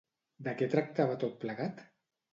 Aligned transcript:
De 0.47 0.53
què 0.61 0.69
tractava 0.71 1.19
tot 1.25 1.39
plegat? 1.45 1.85